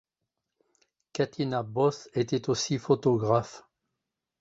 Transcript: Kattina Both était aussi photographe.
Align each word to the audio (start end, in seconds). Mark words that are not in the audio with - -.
Kattina 1.13 1.61
Both 1.63 2.09
était 2.15 2.49
aussi 2.49 2.79
photographe. 2.79 3.67